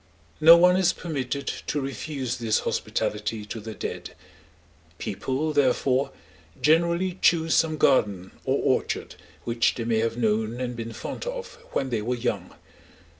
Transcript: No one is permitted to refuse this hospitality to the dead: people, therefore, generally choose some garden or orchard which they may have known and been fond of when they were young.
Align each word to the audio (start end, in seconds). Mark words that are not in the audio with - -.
No 0.39 0.57
one 0.57 0.77
is 0.77 0.93
permitted 0.93 1.45
to 1.45 1.79
refuse 1.79 2.37
this 2.37 2.61
hospitality 2.61 3.45
to 3.45 3.59
the 3.59 3.75
dead: 3.75 4.15
people, 4.97 5.53
therefore, 5.53 6.09
generally 6.59 7.19
choose 7.21 7.53
some 7.53 7.77
garden 7.77 8.31
or 8.43 8.57
orchard 8.57 9.13
which 9.43 9.75
they 9.75 9.83
may 9.83 9.99
have 9.99 10.17
known 10.17 10.59
and 10.59 10.75
been 10.75 10.91
fond 10.91 11.25
of 11.27 11.53
when 11.73 11.91
they 11.91 12.01
were 12.01 12.15
young. 12.15 12.55